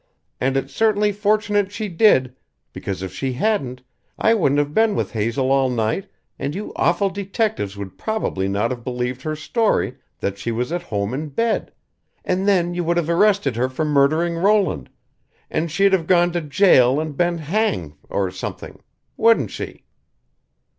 [0.39, 2.35] And it's certainly fortunate she did,
[2.73, 3.83] because if she hadn't
[4.17, 6.07] I wouldn't have been with Hazel all night
[6.39, 10.81] and you awful detectives would probably not have believed her story that she was at
[10.81, 11.71] home in bed,
[12.25, 14.89] and then you would have arrested her for murdering Roland
[15.51, 18.81] and she'd have gone to jail and been hanged or something.
[19.17, 19.83] Wouldn't she?"